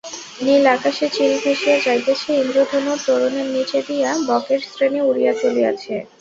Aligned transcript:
নীল 0.43 0.63
আকাশে 0.75 1.05
চিল 1.15 1.31
ভাসিয়া 1.43 1.77
যাইতেছে–ইন্দ্রধনুর 1.85 2.99
তোরণের 3.05 3.47
নীচে 3.55 3.79
দিয়া 3.87 4.09
বকের 4.27 4.59
শ্রেণী 4.67 4.99
উড়িয়া 5.09 5.33
চলিয়াছে। 5.41 5.95